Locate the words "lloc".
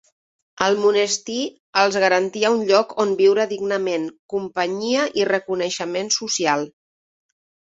2.71-2.95